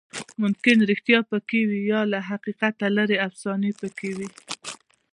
ممکن 0.41 0.77
ریښتیا 0.89 1.19
پکې 1.29 1.61
وي، 1.69 1.81
یا 1.91 2.01
له 2.11 2.19
حقیقت 2.29 2.75
لرې 2.97 3.17
افسانې 3.27 3.71
پکې 3.79 4.09
وي. 4.17 4.29